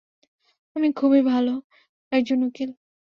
[0.75, 1.53] আমি খুবই ভালো
[2.11, 2.69] একজন উকিল।